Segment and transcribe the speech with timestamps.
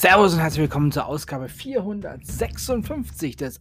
[0.00, 3.60] Servus und herzlich willkommen zur Ausgabe 456 des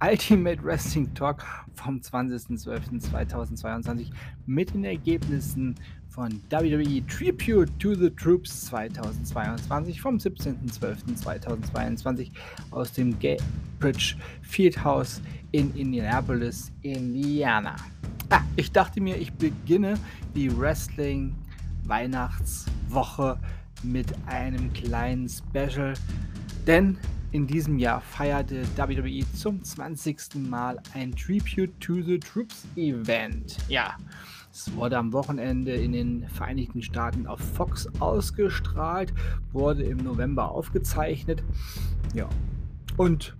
[0.00, 4.12] Ultimate Wrestling Talk vom 20.12.2022
[4.46, 5.74] mit den Ergebnissen
[6.08, 12.30] von WWE Tribute to the Troops 2022 vom 17.12.2022
[12.70, 17.74] aus dem Gatebridge Fieldhouse in Indianapolis, Indiana.
[18.30, 19.98] Ah, ich dachte mir, ich beginne
[20.36, 21.34] die Wrestling
[21.86, 23.36] Weihnachtswoche
[24.26, 25.94] einem kleinen Special,
[26.66, 26.98] denn
[27.32, 30.34] in diesem Jahr feierte WWE zum 20.
[30.48, 33.56] Mal ein Tribute to the Troops Event.
[33.68, 33.96] Ja,
[34.52, 39.14] es wurde am Wochenende in den Vereinigten Staaten auf Fox ausgestrahlt,
[39.52, 41.42] wurde im November aufgezeichnet.
[42.14, 42.28] Ja,
[42.98, 43.34] und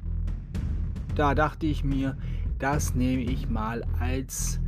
[1.14, 2.16] da dachte ich mir,
[2.58, 4.61] das nehme ich mal als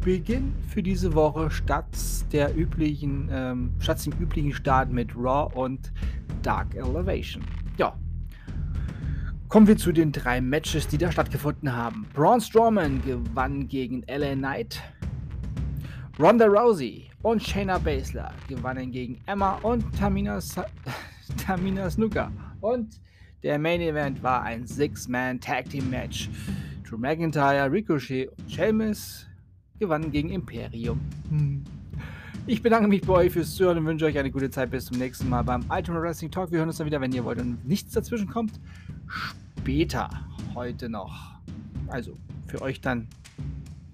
[0.00, 1.86] Beginn für diese Woche statt
[2.32, 5.92] der üblichen, ähm, statt dem üblichen Start mit Raw und
[6.42, 7.42] Dark Elevation.
[7.76, 7.96] Ja.
[9.48, 12.06] Kommen wir zu den drei Matches, die da stattgefunden haben.
[12.14, 14.82] Braun Strowman gewann gegen LA Knight.
[16.18, 20.66] Ronda Rousey und Shayna Baszler gewannen gegen Emma und Tamina, Sa
[21.46, 22.30] Tamina Snuka.
[22.60, 23.00] Und
[23.42, 26.30] der Main Event war ein Six-Man Tag Team Match.
[26.88, 29.26] Drew McIntyre, Ricochet und Sheamus
[29.78, 31.00] gewannen gegen Imperium.
[31.30, 31.64] Hm.
[32.48, 34.70] Ich bedanke mich bei euch fürs Zuhören und wünsche euch eine gute Zeit.
[34.70, 36.52] Bis zum nächsten Mal beim Ultimate Wrestling Talk.
[36.52, 38.52] Wir hören uns dann wieder, wenn ihr wollt und nichts dazwischen kommt.
[39.08, 40.08] Später,
[40.54, 41.40] heute noch.
[41.88, 42.12] Also
[42.46, 43.08] für euch dann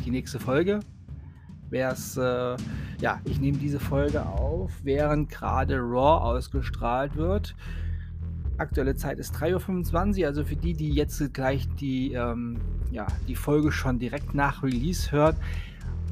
[0.04, 0.80] die nächste Folge.
[1.70, 2.56] Wäre es, äh,
[3.00, 7.54] ja, ich nehme diese Folge auf, während gerade Raw ausgestrahlt wird.
[8.58, 12.58] Aktuelle Zeit ist 3.25 Uhr, also für die, die jetzt gleich die, ähm,
[12.90, 15.36] ja, die Folge schon direkt nach Release hört,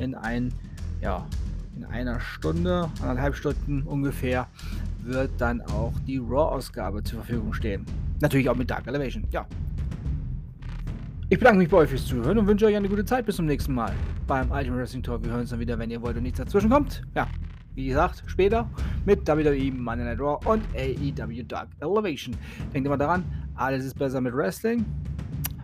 [0.00, 0.53] in ein,
[1.00, 1.27] ja,
[1.77, 4.49] in einer Stunde, anderthalb Stunden ungefähr,
[5.03, 7.84] wird dann auch die Raw-Ausgabe zur Verfügung stehen.
[8.21, 9.47] Natürlich auch mit Dark Elevation, ja.
[11.28, 13.25] Ich bedanke mich bei euch fürs Zuhören und wünsche euch eine gute Zeit.
[13.25, 13.93] Bis zum nächsten Mal
[14.27, 15.22] beim Ultimate Wrestling Talk.
[15.22, 17.03] Wir hören uns dann wieder, wenn ihr wollt und nichts dazwischen kommt.
[17.15, 17.28] Ja,
[17.77, 18.69] wie gesagt, später
[19.06, 22.37] mit WWE Monday Night Raw und AEW Dark Elevation.
[22.75, 23.25] Denkt immer daran,
[23.55, 24.84] alles ist besser mit Wrestling.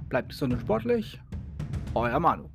[0.08, 1.20] Bleibt gesund und sportlich.
[1.94, 2.48] Euer Manu.